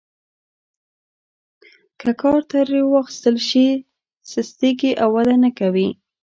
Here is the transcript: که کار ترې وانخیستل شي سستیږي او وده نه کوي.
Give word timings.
که 1.99 2.09
کار 2.21 2.39
ترې 2.49 2.79
وانخیستل 2.85 3.35
شي 3.49 3.67
سستیږي 4.31 4.91
او 5.03 5.09
وده 5.15 5.35
نه 5.43 5.49
کوي. 5.59 5.87